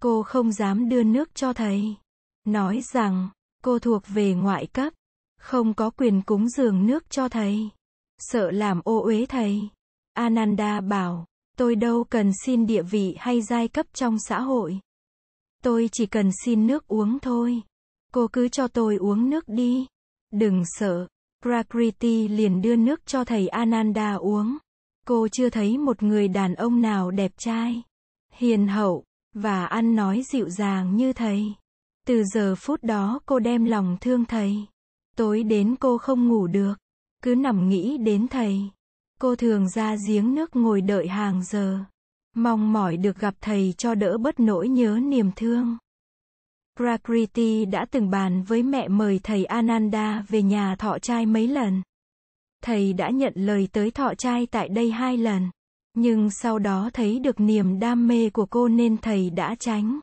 Cô 0.00 0.22
không 0.22 0.52
dám 0.52 0.88
đưa 0.88 1.02
nước 1.02 1.34
cho 1.34 1.52
thầy. 1.52 1.94
Nói 2.44 2.80
rằng, 2.92 3.28
cô 3.64 3.78
thuộc 3.78 4.02
về 4.08 4.34
ngoại 4.34 4.66
cấp, 4.66 4.92
không 5.40 5.74
có 5.74 5.90
quyền 5.90 6.22
cúng 6.22 6.48
dường 6.48 6.86
nước 6.86 7.10
cho 7.10 7.28
thầy. 7.28 7.68
Sợ 8.18 8.50
làm 8.50 8.80
ô 8.84 9.02
uế 9.02 9.26
thầy. 9.28 9.68
Ananda 10.12 10.80
bảo, 10.80 11.26
tôi 11.56 11.76
đâu 11.76 12.04
cần 12.04 12.32
xin 12.44 12.66
địa 12.66 12.82
vị 12.82 13.16
hay 13.18 13.42
giai 13.42 13.68
cấp 13.68 13.86
trong 13.92 14.16
xã 14.28 14.40
hội. 14.40 14.80
Tôi 15.62 15.88
chỉ 15.92 16.06
cần 16.06 16.30
xin 16.44 16.66
nước 16.66 16.86
uống 16.86 17.18
thôi. 17.18 17.62
Cô 18.12 18.28
cứ 18.32 18.48
cho 18.48 18.68
tôi 18.68 18.96
uống 18.96 19.30
nước 19.30 19.48
đi. 19.48 19.86
Đừng 20.30 20.62
sợ. 20.66 21.06
Prakriti 21.42 22.28
liền 22.28 22.62
đưa 22.62 22.76
nước 22.76 23.06
cho 23.06 23.24
thầy 23.24 23.48
Ananda 23.48 24.14
uống. 24.14 24.58
Cô 25.06 25.28
chưa 25.28 25.50
thấy 25.50 25.78
một 25.78 26.02
người 26.02 26.28
đàn 26.28 26.54
ông 26.54 26.80
nào 26.80 27.10
đẹp 27.10 27.32
trai, 27.38 27.82
hiền 28.32 28.68
hậu, 28.68 29.04
và 29.34 29.66
ăn 29.66 29.96
nói 29.96 30.22
dịu 30.32 30.48
dàng 30.50 30.96
như 30.96 31.12
thầy. 31.12 31.54
Từ 32.06 32.24
giờ 32.24 32.54
phút 32.58 32.82
đó 32.82 33.20
cô 33.26 33.38
đem 33.38 33.64
lòng 33.64 33.96
thương 34.00 34.24
thầy. 34.24 34.66
Tối 35.16 35.42
đến 35.42 35.76
cô 35.80 35.98
không 35.98 36.28
ngủ 36.28 36.46
được, 36.46 36.74
cứ 37.22 37.34
nằm 37.34 37.68
nghĩ 37.68 37.98
đến 37.98 38.28
thầy. 38.28 38.60
Cô 39.20 39.36
thường 39.36 39.68
ra 39.68 39.96
giếng 40.08 40.34
nước 40.34 40.56
ngồi 40.56 40.80
đợi 40.80 41.08
hàng 41.08 41.44
giờ, 41.44 41.78
mong 42.34 42.72
mỏi 42.72 42.96
được 42.96 43.18
gặp 43.18 43.34
thầy 43.40 43.74
cho 43.78 43.94
đỡ 43.94 44.18
bớt 44.18 44.40
nỗi 44.40 44.68
nhớ 44.68 44.98
niềm 45.02 45.30
thương. 45.36 45.76
Prakriti 46.78 47.64
đã 47.64 47.86
từng 47.90 48.10
bàn 48.10 48.42
với 48.42 48.62
mẹ 48.62 48.88
mời 48.88 49.20
thầy 49.22 49.44
Ananda 49.44 50.24
về 50.28 50.42
nhà 50.42 50.76
thọ 50.76 50.98
trai 50.98 51.26
mấy 51.26 51.48
lần. 51.48 51.82
Thầy 52.62 52.92
đã 52.92 53.10
nhận 53.10 53.32
lời 53.36 53.68
tới 53.72 53.90
thọ 53.90 54.14
trai 54.14 54.46
tại 54.46 54.68
đây 54.68 54.90
hai 54.90 55.16
lần. 55.16 55.50
Nhưng 55.94 56.30
sau 56.30 56.58
đó 56.58 56.90
thấy 56.92 57.18
được 57.18 57.40
niềm 57.40 57.78
đam 57.78 58.08
mê 58.08 58.30
của 58.30 58.46
cô 58.46 58.68
nên 58.68 58.96
thầy 58.96 59.30
đã 59.30 59.54
tránh. 59.58 60.00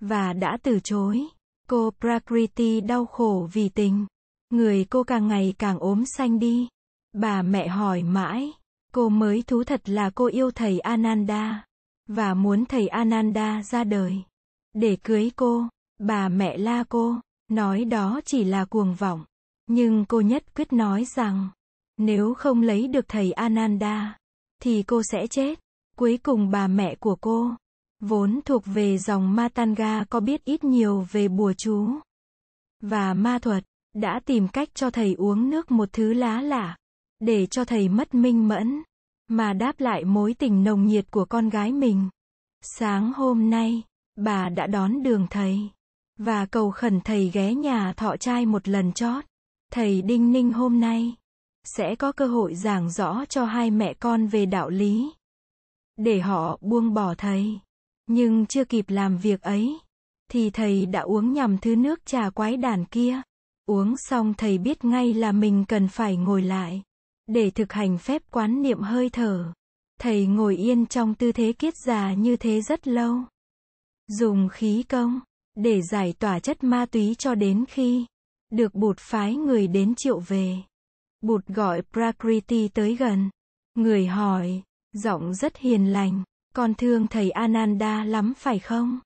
Và 0.00 0.32
đã 0.32 0.58
từ 0.62 0.80
chối. 0.84 1.24
Cô 1.68 1.90
Prakriti 2.00 2.80
đau 2.80 3.06
khổ 3.06 3.48
vì 3.52 3.68
tình. 3.68 4.06
Người 4.50 4.84
cô 4.90 5.04
càng 5.04 5.28
ngày 5.28 5.54
càng 5.58 5.78
ốm 5.78 6.04
xanh 6.16 6.38
đi. 6.38 6.68
Bà 7.12 7.42
mẹ 7.42 7.68
hỏi 7.68 8.02
mãi. 8.02 8.52
Cô 8.92 9.08
mới 9.08 9.42
thú 9.46 9.64
thật 9.64 9.88
là 9.88 10.10
cô 10.14 10.26
yêu 10.26 10.50
thầy 10.50 10.78
Ananda. 10.78 11.64
Và 12.08 12.34
muốn 12.34 12.64
thầy 12.64 12.88
Ananda 12.88 13.62
ra 13.62 13.84
đời. 13.84 14.22
Để 14.74 14.96
cưới 15.02 15.30
cô. 15.36 15.68
Bà 15.98 16.28
mẹ 16.28 16.58
la 16.58 16.84
cô, 16.88 17.16
nói 17.48 17.84
đó 17.84 18.20
chỉ 18.24 18.44
là 18.44 18.64
cuồng 18.64 18.94
vọng. 18.94 19.24
Nhưng 19.66 20.04
cô 20.04 20.20
nhất 20.20 20.54
quyết 20.54 20.72
nói 20.72 21.04
rằng, 21.04 21.48
nếu 21.96 22.34
không 22.34 22.62
lấy 22.62 22.88
được 22.88 23.08
thầy 23.08 23.32
Ananda, 23.32 24.18
thì 24.62 24.82
cô 24.82 25.02
sẽ 25.02 25.26
chết. 25.26 25.60
Cuối 25.96 26.18
cùng 26.22 26.50
bà 26.50 26.66
mẹ 26.66 26.94
của 26.94 27.16
cô, 27.20 27.50
vốn 28.00 28.40
thuộc 28.44 28.62
về 28.66 28.98
dòng 28.98 29.36
Matanga 29.36 30.04
có 30.10 30.20
biết 30.20 30.44
ít 30.44 30.64
nhiều 30.64 31.06
về 31.12 31.28
bùa 31.28 31.52
chú 31.52 31.88
và 32.80 33.14
ma 33.14 33.38
thuật, 33.38 33.64
đã 33.94 34.20
tìm 34.24 34.48
cách 34.48 34.68
cho 34.74 34.90
thầy 34.90 35.14
uống 35.14 35.50
nước 35.50 35.70
một 35.70 35.88
thứ 35.92 36.12
lá 36.12 36.42
lạ, 36.42 36.76
để 37.20 37.46
cho 37.46 37.64
thầy 37.64 37.88
mất 37.88 38.14
minh 38.14 38.48
mẫn, 38.48 38.82
mà 39.28 39.52
đáp 39.52 39.80
lại 39.80 40.04
mối 40.04 40.34
tình 40.34 40.64
nồng 40.64 40.86
nhiệt 40.86 41.10
của 41.10 41.24
con 41.24 41.48
gái 41.48 41.72
mình. 41.72 42.08
Sáng 42.62 43.12
hôm 43.12 43.50
nay, 43.50 43.82
bà 44.16 44.48
đã 44.48 44.66
đón 44.66 45.02
đường 45.02 45.26
thầy, 45.30 45.70
và 46.18 46.46
cầu 46.46 46.70
khẩn 46.70 47.00
thầy 47.00 47.30
ghé 47.32 47.54
nhà 47.54 47.92
thọ 47.92 48.16
trai 48.16 48.46
một 48.46 48.68
lần 48.68 48.92
chót. 48.92 49.24
Thầy 49.72 50.02
Đinh 50.02 50.32
Ninh 50.32 50.52
hôm 50.52 50.80
nay, 50.80 51.14
sẽ 51.64 51.94
có 51.94 52.12
cơ 52.12 52.26
hội 52.26 52.54
giảng 52.54 52.90
rõ 52.90 53.24
cho 53.24 53.44
hai 53.44 53.70
mẹ 53.70 53.94
con 53.94 54.26
về 54.26 54.46
đạo 54.46 54.70
lý. 54.70 55.10
Để 55.96 56.20
họ 56.20 56.58
buông 56.60 56.94
bỏ 56.94 57.14
thầy. 57.14 57.58
Nhưng 58.06 58.46
chưa 58.46 58.64
kịp 58.64 58.84
làm 58.88 59.18
việc 59.18 59.42
ấy, 59.42 59.78
thì 60.30 60.50
thầy 60.50 60.86
đã 60.86 61.00
uống 61.00 61.32
nhầm 61.32 61.58
thứ 61.58 61.76
nước 61.76 62.06
trà 62.06 62.30
quái 62.30 62.56
đản 62.56 62.84
kia. 62.84 63.22
Uống 63.66 63.96
xong 63.96 64.34
thầy 64.34 64.58
biết 64.58 64.84
ngay 64.84 65.14
là 65.14 65.32
mình 65.32 65.64
cần 65.68 65.88
phải 65.88 66.16
ngồi 66.16 66.42
lại. 66.42 66.82
Để 67.26 67.50
thực 67.50 67.72
hành 67.72 67.98
phép 67.98 68.22
quán 68.30 68.62
niệm 68.62 68.80
hơi 68.80 69.10
thở. 69.10 69.52
Thầy 70.00 70.26
ngồi 70.26 70.56
yên 70.56 70.86
trong 70.86 71.14
tư 71.14 71.32
thế 71.32 71.52
kiết 71.52 71.76
già 71.76 72.14
như 72.14 72.36
thế 72.36 72.60
rất 72.60 72.88
lâu. 72.88 73.22
Dùng 74.06 74.48
khí 74.48 74.82
công, 74.82 75.20
để 75.58 75.82
giải 75.82 76.14
tỏa 76.18 76.38
chất 76.38 76.64
ma 76.64 76.86
túy 76.86 77.14
cho 77.18 77.34
đến 77.34 77.64
khi 77.68 78.06
được 78.50 78.74
bụt 78.74 78.98
phái 78.98 79.34
người 79.34 79.66
đến 79.66 79.94
triệu 79.96 80.18
về. 80.18 80.56
Bụt 81.20 81.46
gọi 81.46 81.82
Prakriti 81.92 82.68
tới 82.68 82.96
gần. 82.96 83.30
Người 83.74 84.06
hỏi, 84.06 84.62
giọng 84.92 85.34
rất 85.34 85.56
hiền 85.56 85.92
lành, 85.92 86.22
con 86.54 86.74
thương 86.74 87.06
thầy 87.06 87.30
Ananda 87.30 88.04
lắm 88.04 88.32
phải 88.36 88.58
không? 88.58 89.00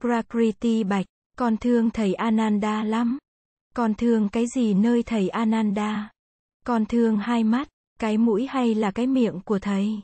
Prakriti 0.00 0.84
bạch, 0.84 1.06
con 1.36 1.56
thương 1.56 1.90
thầy 1.90 2.14
Ananda 2.14 2.82
lắm. 2.82 3.18
Con 3.74 3.94
thương 3.94 4.28
cái 4.28 4.44
gì 4.54 4.74
nơi 4.74 5.02
thầy 5.02 5.28
Ananda? 5.28 6.10
Con 6.66 6.86
thương 6.86 7.16
hai 7.16 7.44
mắt, 7.44 7.68
cái 7.98 8.18
mũi 8.18 8.46
hay 8.46 8.74
là 8.74 8.90
cái 8.90 9.06
miệng 9.06 9.40
của 9.44 9.58
thầy? 9.58 10.00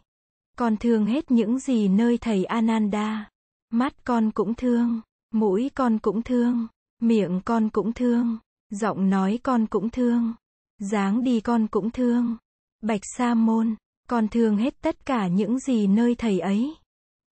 Con 0.57 0.77
thương 0.77 1.07
hết 1.07 1.31
những 1.31 1.59
gì 1.59 1.89
nơi 1.89 2.19
thầy 2.19 2.45
Ananda. 2.45 3.31
Mắt 3.71 4.05
con 4.05 4.31
cũng 4.31 4.55
thương, 4.55 5.01
mũi 5.31 5.71
con 5.75 5.99
cũng 5.99 6.23
thương, 6.23 6.67
miệng 7.03 7.41
con 7.45 7.69
cũng 7.69 7.93
thương, 7.93 8.39
giọng 8.71 9.11
nói 9.11 9.39
con 9.43 9.67
cũng 9.67 9.91
thương, 9.91 10.35
dáng 10.79 11.25
đi 11.25 11.41
con 11.41 11.67
cũng 11.67 11.91
thương. 11.91 12.37
Bạch 12.83 13.01
Sa 13.17 13.35
môn, 13.35 13.75
con 14.09 14.29
thương 14.29 14.57
hết 14.57 14.81
tất 14.81 15.07
cả 15.07 15.29
những 15.29 15.59
gì 15.59 15.87
nơi 15.87 16.15
thầy 16.15 16.41
ấy. 16.41 16.75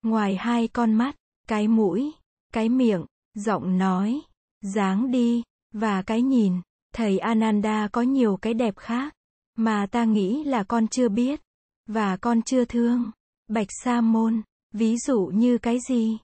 Ngoài 0.01 0.35
hai 0.35 0.67
con 0.67 0.93
mắt, 0.93 1.15
cái 1.47 1.67
mũi, 1.67 2.11
cái 2.53 2.69
miệng, 2.69 3.05
giọng 3.33 3.77
nói, 3.77 4.21
dáng 4.61 5.11
đi, 5.11 5.43
và 5.73 6.01
cái 6.01 6.21
nhìn, 6.21 6.53
thầy 6.93 7.19
Ananda 7.19 7.87
có 7.87 8.01
nhiều 8.01 8.37
cái 8.37 8.53
đẹp 8.53 8.77
khác, 8.77 9.15
mà 9.57 9.87
ta 9.91 10.05
nghĩ 10.05 10.43
là 10.43 10.63
con 10.63 10.87
chưa 10.87 11.09
biết, 11.09 11.41
và 11.87 12.17
con 12.17 12.41
chưa 12.41 12.65
thương. 12.65 13.11
Bạch 13.47 13.67
Sa 13.83 14.01
Môn, 14.01 14.41
ví 14.73 14.97
dụ 14.97 15.31
như 15.33 15.57
cái 15.57 15.77
gì? 15.89 16.17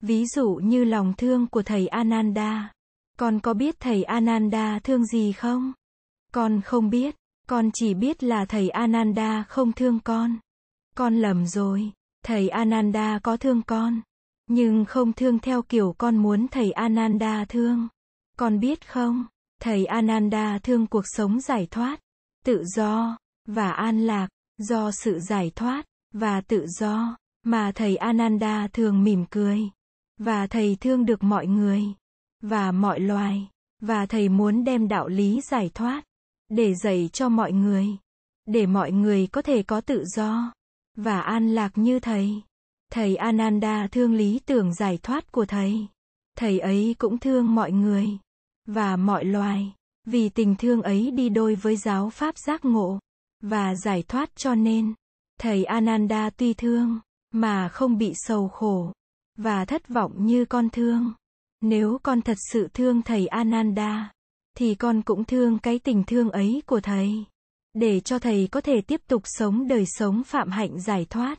Ví 0.00 0.26
dụ 0.26 0.60
như 0.62 0.84
lòng 0.84 1.12
thương 1.16 1.46
của 1.46 1.62
thầy 1.62 1.86
Ananda. 1.86 2.72
Con 3.18 3.40
có 3.40 3.54
biết 3.54 3.76
thầy 3.80 4.04
Ananda 4.04 4.78
thương 4.78 5.04
gì 5.04 5.32
không? 5.32 5.72
Con 6.32 6.60
không 6.64 6.90
biết, 6.90 7.16
con 7.48 7.70
chỉ 7.74 7.94
biết 7.94 8.22
là 8.22 8.44
thầy 8.44 8.68
Ananda 8.68 9.44
không 9.48 9.72
thương 9.72 10.00
con. 10.00 10.38
Con 10.96 11.16
lầm 11.16 11.46
rồi, 11.46 11.92
thầy 12.24 12.48
Ananda 12.48 13.18
có 13.22 13.36
thương 13.36 13.62
con, 13.62 14.00
nhưng 14.46 14.84
không 14.84 15.12
thương 15.12 15.38
theo 15.38 15.62
kiểu 15.62 15.94
con 15.98 16.16
muốn 16.16 16.48
thầy 16.48 16.72
Ananda 16.72 17.44
thương. 17.48 17.88
Con 18.38 18.60
biết 18.60 18.88
không, 18.88 19.26
thầy 19.62 19.84
Ananda 19.86 20.58
thương 20.62 20.86
cuộc 20.86 21.04
sống 21.04 21.40
giải 21.40 21.66
thoát, 21.70 22.00
tự 22.44 22.64
do, 22.64 23.18
và 23.48 23.70
an 23.70 24.06
lạc, 24.06 24.28
do 24.58 24.90
sự 24.90 25.18
giải 25.18 25.50
thoát, 25.54 25.86
và 26.12 26.40
tự 26.40 26.66
do, 26.66 27.16
mà 27.42 27.72
thầy 27.74 27.96
Ananda 27.96 28.68
thường 28.72 29.04
mỉm 29.04 29.24
cười. 29.30 29.60
Và 30.18 30.46
thầy 30.46 30.76
thương 30.80 31.06
được 31.06 31.22
mọi 31.22 31.46
người, 31.46 31.82
và 32.42 32.72
mọi 32.72 33.00
loài, 33.00 33.48
và 33.80 34.06
thầy 34.06 34.28
muốn 34.28 34.64
đem 34.64 34.88
đạo 34.88 35.08
lý 35.08 35.40
giải 35.40 35.70
thoát, 35.74 36.04
để 36.48 36.74
dạy 36.74 37.10
cho 37.12 37.28
mọi 37.28 37.52
người, 37.52 37.86
để 38.46 38.66
mọi 38.66 38.92
người 38.92 39.26
có 39.26 39.42
thể 39.42 39.62
có 39.62 39.80
tự 39.80 40.04
do, 40.04 40.52
và 40.96 41.20
an 41.20 41.54
lạc 41.54 41.78
như 41.78 42.00
thầy. 42.00 42.42
Thầy 42.92 43.16
Ananda 43.16 43.88
thương 43.92 44.14
lý 44.14 44.40
tưởng 44.46 44.74
giải 44.74 44.98
thoát 45.02 45.32
của 45.32 45.44
thầy. 45.44 45.86
Thầy 46.36 46.58
ấy 46.58 46.94
cũng 46.98 47.18
thương 47.18 47.54
mọi 47.54 47.72
người. 47.72 48.08
Và 48.66 48.96
mọi 48.96 49.24
loài, 49.24 49.74
vì 50.04 50.28
tình 50.28 50.54
thương 50.56 50.82
ấy 50.82 51.10
đi 51.10 51.28
đôi 51.28 51.54
với 51.54 51.76
giáo 51.76 52.10
pháp 52.10 52.38
giác 52.38 52.64
ngộ. 52.64 52.98
Và 53.42 53.74
giải 53.74 54.02
thoát 54.02 54.36
cho 54.36 54.54
nên 54.54 54.94
thầy 55.40 55.64
Ananda 55.64 56.30
tuy 56.30 56.54
thương 56.54 57.00
mà 57.32 57.68
không 57.68 57.98
bị 57.98 58.12
sầu 58.14 58.48
khổ 58.48 58.92
và 59.36 59.64
thất 59.64 59.88
vọng 59.88 60.26
như 60.26 60.44
con 60.44 60.70
thương. 60.70 61.12
Nếu 61.60 61.98
con 62.02 62.22
thật 62.22 62.36
sự 62.52 62.68
thương 62.74 63.02
thầy 63.02 63.26
Ananda 63.26 64.12
thì 64.56 64.74
con 64.74 65.02
cũng 65.02 65.24
thương 65.24 65.58
cái 65.58 65.78
tình 65.78 66.04
thương 66.06 66.30
ấy 66.30 66.62
của 66.66 66.80
thầy 66.80 67.24
để 67.74 68.00
cho 68.00 68.18
thầy 68.18 68.48
có 68.52 68.60
thể 68.60 68.80
tiếp 68.80 69.00
tục 69.06 69.22
sống 69.24 69.68
đời 69.68 69.84
sống 69.86 70.22
phạm 70.24 70.50
hạnh 70.50 70.80
giải 70.80 71.06
thoát 71.10 71.38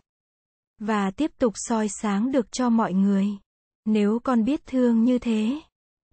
và 0.80 1.12
tiếp 1.12 1.32
tục 1.39 1.54
soi 1.56 1.88
sáng 2.01 2.32
được 2.32 2.51
cho 2.51 2.70
mọi 2.70 2.94
người. 2.94 3.27
Nếu 3.86 4.20
con 4.24 4.44
biết 4.44 4.66
thương 4.66 5.04
như 5.04 5.20
thế, 5.20 5.62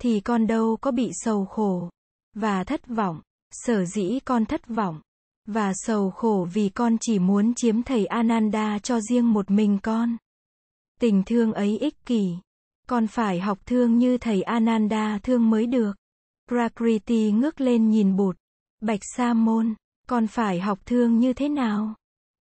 thì 0.01 0.21
con 0.21 0.47
đâu 0.47 0.77
có 0.81 0.91
bị 0.91 1.11
sầu 1.13 1.45
khổ 1.45 1.91
và 2.35 2.65
thất 2.65 2.87
vọng. 2.87 3.21
Sở 3.53 3.85
dĩ 3.85 4.19
con 4.25 4.45
thất 4.45 4.69
vọng 4.69 5.01
và 5.47 5.73
sầu 5.75 6.11
khổ 6.11 6.49
vì 6.53 6.69
con 6.69 6.97
chỉ 7.01 7.19
muốn 7.19 7.55
chiếm 7.55 7.83
thầy 7.83 8.07
Ananda 8.07 8.79
cho 8.79 9.01
riêng 9.01 9.33
một 9.33 9.51
mình 9.51 9.79
con. 9.83 10.17
Tình 11.05 11.23
thương 11.27 11.53
ấy 11.53 11.79
ích 11.79 12.07
kỷ. 12.07 12.37
còn 12.89 13.07
phải 13.07 13.41
học 13.41 13.59
thương 13.67 13.99
như 13.99 14.19
thầy 14.19 14.43
Ananda 14.43 15.19
thương 15.23 15.51
mới 15.51 15.67
được. 15.67 15.93
Prakriti 16.49 17.33
ngước 17.33 17.61
lên 17.61 17.91
nhìn 17.91 18.17
bụt. 18.17 18.37
Bạch 18.81 19.01
Sa 19.17 19.35
môn, 19.35 19.75
con 20.09 20.27
phải 20.27 20.61
học 20.61 20.79
thương 20.87 21.19
như 21.19 21.33
thế 21.33 21.49
nào? 21.49 21.95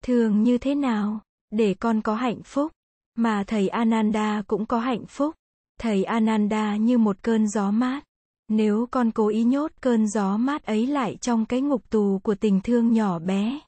Thương 0.05 0.43
như 0.43 0.59
thế 0.59 0.75
nào? 0.75 1.21
để 1.51 1.75
con 1.75 2.03
có 2.03 2.15
hạnh 2.15 2.43
phúc, 2.43 2.73
mà 3.15 3.45
thầy 3.47 3.69
Ananda 3.69 4.43
cũng 4.47 4.67
có 4.67 4.79
hạnh 4.79 5.07
phúc. 5.07 5.35
Thầy 5.81 6.05
Ananda 6.05 6.77
như 6.77 6.99
một 6.99 7.17
cơn 7.23 7.49
gió 7.49 7.71
mát. 7.71 8.05
Nếu 8.49 8.89
con 8.91 9.11
cố 9.11 9.29
ý 9.29 9.45
nhốt 9.45 9.73
cơn 9.81 10.09
gió 10.09 10.37
mát 10.37 10.65
ấy 10.65 10.87
lại 10.87 11.17
trong 11.21 11.47
cái 11.47 11.61
ngục 11.61 11.91
tù 11.91 12.21
của 12.23 12.35
tình 12.35 12.61
thương 12.61 12.93
nhỏ 12.93 13.19
bé, 13.19 13.61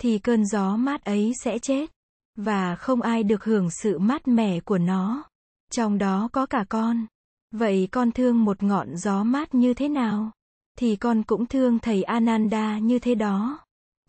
thì 0.00 0.18
cơn 0.18 0.46
gió 0.46 0.76
mát 0.76 1.04
ấy 1.04 1.32
sẽ 1.44 1.58
chết, 1.58 1.90
và 2.36 2.76
không 2.76 3.02
ai 3.02 3.22
được 3.22 3.44
hưởng 3.44 3.70
sự 3.70 3.98
mát 3.98 4.28
mẻ 4.28 4.60
của 4.60 4.78
nó. 4.78 5.24
Trong 5.72 5.98
đó 5.98 6.28
có 6.32 6.46
cả 6.46 6.64
con. 6.68 7.06
Vậy 7.50 7.88
con 7.92 8.12
thương 8.12 8.44
một 8.44 8.62
ngọn 8.62 8.96
gió 8.96 9.24
mát 9.24 9.54
như 9.54 9.74
thế 9.74 9.88
nào? 9.88 10.30
Thì 10.78 10.96
con 10.96 11.22
cũng 11.22 11.46
thương 11.46 11.78
thầy 11.78 12.02
Ananda 12.02 12.78
như 12.78 12.98
thế 12.98 13.14
đó. 13.14 13.58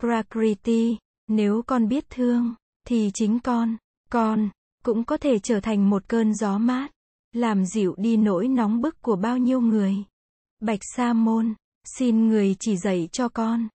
Prakriti, 0.00 0.96
nếu 1.28 1.62
con 1.62 1.88
biết 1.88 2.04
thương, 2.10 2.54
thì 2.86 3.10
chính 3.14 3.40
con, 3.40 3.76
con, 4.10 4.48
cũng 4.84 5.04
có 5.04 5.16
thể 5.16 5.38
trở 5.38 5.60
thành 5.60 5.90
một 5.90 6.02
cơn 6.08 6.34
gió 6.34 6.58
mát, 6.58 6.92
làm 7.32 7.66
dịu 7.66 7.94
đi 7.98 8.16
nỗi 8.16 8.48
nóng 8.48 8.80
bức 8.80 9.02
của 9.02 9.16
bao 9.16 9.38
nhiêu 9.38 9.60
người. 9.60 9.94
Bạch 10.60 10.80
Sa 10.96 11.12
Môn, 11.12 11.54
xin 11.84 12.28
người 12.28 12.56
chỉ 12.60 12.76
dạy 12.76 13.08
cho 13.12 13.28
con. 13.28 13.68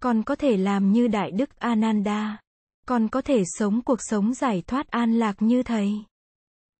Con 0.00 0.22
có 0.22 0.34
thể 0.36 0.56
làm 0.56 0.92
như 0.92 1.08
Đại 1.08 1.30
Đức 1.30 1.56
Ananda. 1.56 2.38
Con 2.88 3.08
có 3.08 3.22
thể 3.22 3.42
sống 3.44 3.82
cuộc 3.82 3.98
sống 4.00 4.34
giải 4.34 4.62
thoát 4.66 4.88
an 4.88 5.18
lạc 5.18 5.36
như 5.42 5.62
thầy. 5.62 5.92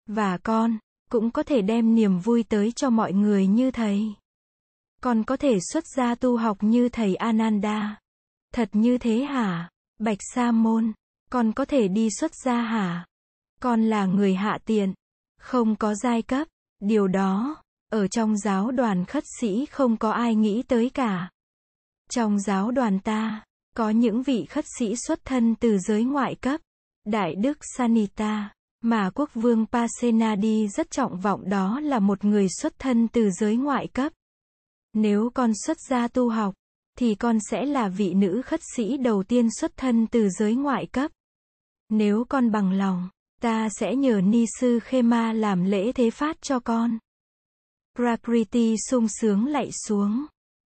Và 0.06 0.38
con, 0.38 0.78
cũng 1.10 1.30
có 1.30 1.42
thể 1.42 1.62
đem 1.62 1.94
niềm 1.94 2.18
vui 2.18 2.42
tới 2.42 2.72
cho 2.72 2.90
mọi 2.90 3.12
người 3.12 3.46
như 3.46 3.70
thầy. 3.70 4.14
Con 5.02 5.24
có 5.24 5.36
thể 5.36 5.58
xuất 5.72 5.84
gia 5.96 6.14
tu 6.14 6.36
học 6.36 6.56
như 6.60 6.88
thầy 6.88 7.14
Ananda. 7.14 7.98
Thật 8.54 8.68
như 8.72 8.98
thế 8.98 9.24
hả? 9.24 9.70
Bạch 9.98 10.18
Sa 10.34 10.50
Môn, 10.50 10.92
con 11.30 11.52
có 11.52 11.64
thể 11.64 11.88
đi 11.88 12.08
xuất 12.10 12.30
gia 12.44 12.62
hả? 12.62 13.06
Con 13.60 13.82
là 13.82 14.06
người 14.06 14.34
hạ 14.34 14.58
tiện, 14.64 14.94
không 15.40 15.76
có 15.76 15.94
giai 15.94 16.22
cấp, 16.22 16.48
điều 16.80 17.08
đó, 17.08 17.62
ở 17.92 18.08
trong 18.08 18.36
giáo 18.38 18.70
đoàn 18.70 19.04
khất 19.04 19.24
sĩ 19.40 19.66
không 19.66 19.96
có 19.96 20.10
ai 20.10 20.34
nghĩ 20.34 20.62
tới 20.62 20.90
cả. 20.94 21.30
Trong 22.10 22.40
giáo 22.40 22.70
đoàn 22.70 23.00
ta, 23.00 23.44
có 23.78 23.90
những 23.90 24.22
vị 24.22 24.44
khất 24.44 24.64
sĩ 24.78 24.96
xuất 24.96 25.24
thân 25.24 25.54
từ 25.54 25.78
giới 25.78 26.04
ngoại 26.04 26.34
cấp, 26.34 26.60
Đại 27.04 27.34
Đức 27.34 27.58
Sanita, 27.76 28.54
Mà 28.80 29.10
quốc 29.14 29.30
vương 29.34 29.66
Pasenadi 29.66 30.68
rất 30.68 30.90
trọng 30.90 31.20
vọng 31.20 31.48
đó 31.48 31.80
là 31.80 31.98
một 31.98 32.24
người 32.24 32.46
xuất 32.48 32.78
thân 32.78 33.08
từ 33.08 33.30
giới 33.30 33.56
ngoại 33.56 33.88
cấp. 33.88 34.12
Nếu 34.92 35.30
con 35.34 35.52
xuất 35.66 35.76
gia 35.88 36.08
tu 36.08 36.28
học, 36.28 36.54
thì 36.98 37.14
con 37.14 37.38
sẽ 37.50 37.64
là 37.66 37.88
vị 37.88 38.14
nữ 38.14 38.42
khất 38.44 38.60
sĩ 38.76 38.96
đầu 38.96 39.22
tiên 39.22 39.48
xuất 39.60 39.76
thân 39.76 40.06
từ 40.06 40.28
giới 40.28 40.54
ngoại 40.54 40.86
cấp. 40.86 41.10
Nếu 41.88 42.24
con 42.28 42.50
bằng 42.50 42.72
lòng, 42.72 43.08
ta 43.40 43.68
sẽ 43.68 43.94
nhờ 43.94 44.20
ni 44.20 44.46
sư 44.60 44.78
Khema 44.82 45.32
làm 45.32 45.64
lễ 45.64 45.92
thế 45.92 46.10
phát 46.10 46.42
cho 46.42 46.60
con. 46.60 46.98
Prakriti 47.96 48.74
sung 48.90 49.06
sướng 49.20 49.46
lạy 49.46 49.70
xuống. 49.86 50.26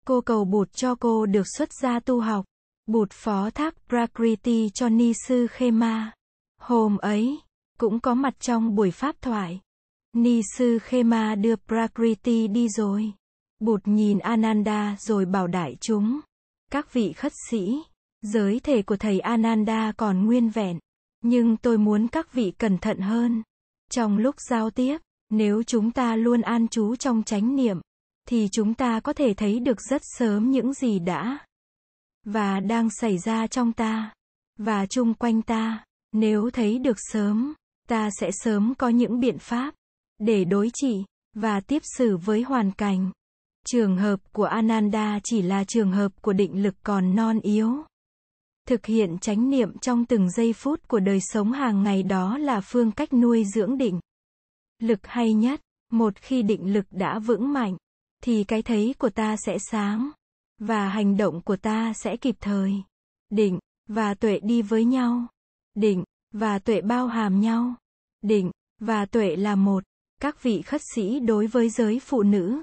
Cô 0.06 0.20
cầu 0.20 0.44
bụt 0.44 0.72
cho 0.72 0.94
cô 0.94 1.26
được 1.26 1.46
xuất 1.56 1.68
gia 1.82 2.00
tu 2.00 2.20
học. 2.20 2.44
Bụt 2.88 3.10
phó 3.12 3.50
thác 3.50 3.74
Prakriti 3.88 4.70
cho 4.74 4.88
ni 4.88 5.12
sư 5.26 5.46
Khema. 5.46 6.12
Hôm 6.60 6.98
ấy, 6.98 7.38
cũng 7.78 8.00
có 8.00 8.14
mặt 8.14 8.34
trong 8.40 8.74
buổi 8.74 8.90
pháp 8.90 9.22
thoại. 9.22 9.60
Ni 10.12 10.40
sư 10.56 10.78
Khema 10.78 11.34
đưa 11.34 11.56
Prakriti 11.56 12.48
đi 12.48 12.68
rồi. 12.68 13.12
Bụt 13.60 13.80
nhìn 13.84 14.18
Ananda 14.18 14.96
rồi 15.00 15.24
bảo 15.24 15.46
đại 15.46 15.76
chúng. 15.80 16.20
Các 16.70 16.92
vị 16.92 17.12
khất 17.12 17.32
sĩ, 17.50 17.82
giới 18.22 18.60
thể 18.60 18.82
của 18.82 18.96
thầy 18.96 19.20
Ananda 19.20 19.92
còn 19.96 20.26
nguyên 20.26 20.48
vẹn. 20.48 20.78
Nhưng 21.24 21.56
tôi 21.56 21.78
muốn 21.78 22.08
các 22.08 22.32
vị 22.32 22.52
cẩn 22.58 22.78
thận 22.78 22.98
hơn. 22.98 23.42
Trong 23.90 24.18
lúc 24.18 24.34
giao 24.50 24.70
tiếp, 24.70 24.98
nếu 25.30 25.62
chúng 25.62 25.90
ta 25.90 26.16
luôn 26.16 26.40
an 26.40 26.68
trú 26.68 26.96
trong 26.96 27.22
chánh 27.22 27.56
niệm, 27.56 27.80
thì 28.28 28.48
chúng 28.52 28.74
ta 28.74 29.00
có 29.00 29.12
thể 29.12 29.34
thấy 29.34 29.60
được 29.60 29.80
rất 29.80 30.02
sớm 30.04 30.50
những 30.50 30.74
gì 30.74 30.98
đã 30.98 31.38
và 32.32 32.60
đang 32.60 32.90
xảy 32.90 33.18
ra 33.18 33.46
trong 33.46 33.72
ta 33.72 34.12
và 34.58 34.86
chung 34.86 35.14
quanh 35.14 35.42
ta. 35.42 35.84
Nếu 36.12 36.50
thấy 36.52 36.78
được 36.78 36.96
sớm, 37.12 37.54
ta 37.88 38.08
sẽ 38.20 38.30
sớm 38.32 38.74
có 38.78 38.88
những 38.88 39.20
biện 39.20 39.38
pháp 39.38 39.74
để 40.18 40.44
đối 40.44 40.70
trị 40.74 41.04
và 41.34 41.60
tiếp 41.60 41.82
xử 41.96 42.16
với 42.16 42.42
hoàn 42.42 42.72
cảnh. 42.72 43.10
Trường 43.66 43.96
hợp 43.96 44.20
của 44.32 44.44
Ananda 44.44 45.20
chỉ 45.24 45.42
là 45.42 45.64
trường 45.64 45.92
hợp 45.92 46.22
của 46.22 46.32
định 46.32 46.62
lực 46.62 46.74
còn 46.82 47.14
non 47.14 47.40
yếu. 47.40 47.84
Thực 48.68 48.86
hiện 48.86 49.18
chánh 49.18 49.50
niệm 49.50 49.78
trong 49.78 50.04
từng 50.04 50.30
giây 50.30 50.52
phút 50.52 50.88
của 50.88 51.00
đời 51.00 51.20
sống 51.20 51.52
hàng 51.52 51.82
ngày 51.82 52.02
đó 52.02 52.38
là 52.38 52.60
phương 52.60 52.90
cách 52.92 53.12
nuôi 53.12 53.44
dưỡng 53.54 53.78
định. 53.78 54.00
Lực 54.78 55.06
hay 55.06 55.32
nhất, 55.32 55.60
một 55.92 56.16
khi 56.16 56.42
định 56.42 56.72
lực 56.72 56.86
đã 56.90 57.18
vững 57.18 57.52
mạnh, 57.52 57.76
thì 58.22 58.44
cái 58.44 58.62
thấy 58.62 58.94
của 58.98 59.10
ta 59.10 59.36
sẽ 59.36 59.58
sáng, 59.70 60.10
và 60.58 60.88
hành 60.88 61.16
động 61.16 61.40
của 61.40 61.56
ta 61.56 61.92
sẽ 61.92 62.16
kịp 62.16 62.36
thời. 62.40 62.72
Định 63.30 63.58
và 63.88 64.14
tuệ 64.14 64.40
đi 64.42 64.62
với 64.62 64.84
nhau. 64.84 65.26
Định 65.74 66.04
và 66.32 66.58
tuệ 66.58 66.80
bao 66.80 67.06
hàm 67.06 67.40
nhau. 67.40 67.74
Định 68.22 68.50
và 68.80 69.06
tuệ 69.06 69.36
là 69.36 69.54
một. 69.54 69.84
Các 70.20 70.42
vị 70.42 70.62
khất 70.62 70.80
sĩ 70.94 71.20
đối 71.20 71.46
với 71.46 71.68
giới 71.68 71.98
phụ 71.98 72.22
nữ, 72.22 72.62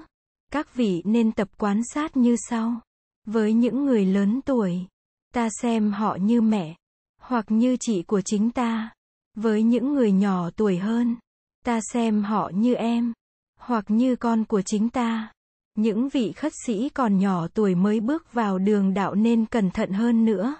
các 0.52 0.74
vị 0.74 1.02
nên 1.04 1.32
tập 1.32 1.48
quan 1.58 1.80
sát 1.94 2.16
như 2.16 2.36
sau. 2.48 2.80
Với 3.24 3.52
những 3.52 3.84
người 3.84 4.04
lớn 4.06 4.40
tuổi, 4.44 4.86
ta 5.34 5.48
xem 5.62 5.92
họ 5.92 6.16
như 6.20 6.40
mẹ, 6.40 6.76
hoặc 7.20 7.44
như 7.48 7.76
chị 7.80 8.02
của 8.02 8.20
chính 8.20 8.50
ta. 8.50 8.90
Với 9.34 9.62
những 9.62 9.94
người 9.94 10.12
nhỏ 10.12 10.50
tuổi 10.50 10.78
hơn, 10.78 11.16
ta 11.64 11.80
xem 11.92 12.22
họ 12.22 12.50
như 12.54 12.74
em, 12.74 13.12
hoặc 13.60 13.84
như 13.88 14.16
con 14.16 14.44
của 14.44 14.62
chính 14.62 14.88
ta. 14.88 15.32
Những 15.76 16.08
vị 16.08 16.32
khất 16.32 16.52
sĩ 16.66 16.88
còn 16.88 17.18
nhỏ 17.18 17.48
tuổi 17.54 17.74
mới 17.74 18.00
bước 18.00 18.32
vào 18.32 18.58
đường 18.58 18.94
đạo 18.94 19.14
nên 19.14 19.46
cẩn 19.46 19.70
thận 19.70 19.92
hơn 19.92 20.24
nữa. 20.24 20.56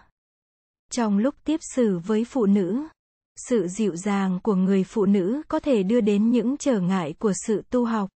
Trong 0.92 1.18
lúc 1.18 1.34
tiếp 1.44 1.60
xử 1.74 1.98
với 1.98 2.24
phụ 2.24 2.46
nữ, 2.46 2.86
sự 3.36 3.66
dịu 3.68 3.96
dàng 3.96 4.40
của 4.42 4.54
người 4.54 4.84
phụ 4.84 5.06
nữ 5.06 5.42
có 5.48 5.60
thể 5.60 5.82
đưa 5.82 6.00
đến 6.00 6.30
những 6.30 6.56
trở 6.56 6.80
ngại 6.80 7.14
của 7.18 7.32
sự 7.46 7.62
tu 7.70 7.84
học. 7.84 8.10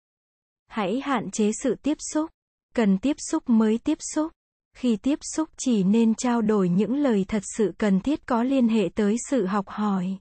Hãy 0.68 1.00
hạn 1.00 1.30
chế 1.30 1.50
sự 1.62 1.74
tiếp 1.82 1.96
xúc. 2.12 2.30
Cần 2.74 2.98
tiếp 2.98 3.16
xúc 3.30 3.42
mới 3.46 3.78
tiếp 3.78 3.98
xúc. 4.14 4.32
Khi 4.76 4.96
tiếp 4.96 5.18
xúc 5.22 5.48
chỉ 5.56 5.82
nên 5.82 6.14
trao 6.14 6.42
đổi 6.42 6.68
những 6.68 6.96
lời 6.96 7.24
thật 7.28 7.42
sự 7.56 7.72
cần 7.78 8.00
thiết 8.00 8.26
có 8.26 8.42
liên 8.42 8.68
hệ 8.68 8.88
tới 8.94 9.16
sự 9.30 9.46
học 9.46 9.68
hỏi 9.68 10.18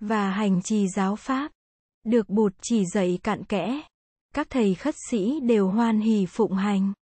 và 0.00 0.30
hành 0.30 0.62
trì 0.62 0.88
giáo 0.88 1.16
pháp. 1.16 1.52
Được 2.04 2.28
Bụt 2.28 2.52
chỉ 2.62 2.84
dạy 2.94 3.18
cạn 3.22 3.44
kẽ. 3.44 3.82
Các 4.34 4.46
thầy 4.50 4.74
khất 4.74 4.94
sĩ 5.10 5.40
đều 5.40 5.68
hoan 5.68 6.00
hỉ 6.00 6.26
phụng 6.26 6.52
hành. 6.52 6.92